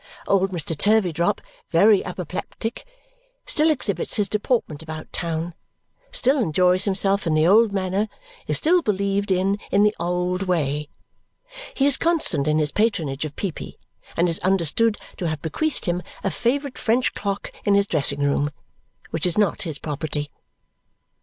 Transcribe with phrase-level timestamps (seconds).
[0.27, 0.75] Old Mr.
[0.75, 2.87] Turveydrop, very apoplectic,
[3.45, 5.53] still exhibits his deportment about town,
[6.11, 8.07] still enjoys himself in the old manner,
[8.47, 10.89] is still believed in in the old way.
[11.75, 13.77] He is constant in his patronage of Peepy
[14.17, 18.49] and is understood to have bequeathed him a favourite French clock in his dressing room
[19.11, 20.31] which is not his property.